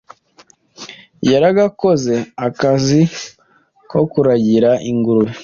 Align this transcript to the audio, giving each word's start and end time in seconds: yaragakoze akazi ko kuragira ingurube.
yaragakoze 1.29 2.15
akazi 2.47 3.01
ko 3.89 3.99
kuragira 4.11 4.69
ingurube. 4.89 5.33